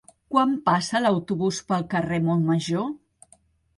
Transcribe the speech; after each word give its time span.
Quan 0.35 0.53
passa 0.69 1.01
l'autobús 1.03 1.59
pel 1.69 1.87
carrer 1.93 2.21
Montmajor? 2.31 2.91